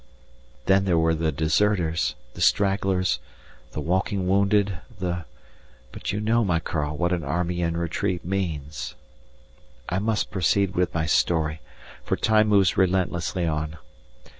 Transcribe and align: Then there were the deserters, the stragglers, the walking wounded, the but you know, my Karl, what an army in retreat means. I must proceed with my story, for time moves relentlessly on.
Then 0.65 0.85
there 0.85 0.97
were 0.97 1.13
the 1.13 1.31
deserters, 1.31 2.15
the 2.33 2.41
stragglers, 2.41 3.19
the 3.73 3.79
walking 3.81 4.27
wounded, 4.27 4.79
the 4.97 5.25
but 5.91 6.11
you 6.11 6.19
know, 6.19 6.43
my 6.43 6.59
Karl, 6.59 6.97
what 6.97 7.13
an 7.13 7.23
army 7.23 7.61
in 7.61 7.77
retreat 7.77 8.25
means. 8.25 8.95
I 9.89 9.99
must 9.99 10.31
proceed 10.31 10.73
with 10.73 10.91
my 10.95 11.05
story, 11.05 11.61
for 12.03 12.15
time 12.15 12.47
moves 12.47 12.77
relentlessly 12.77 13.45
on. 13.45 13.77